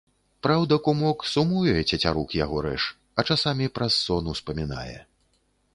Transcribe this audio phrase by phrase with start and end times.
[0.45, 2.83] Праўда, кумок, сумуе, цецярук яго рэж,
[3.17, 4.99] а часамі праз сон успамінае.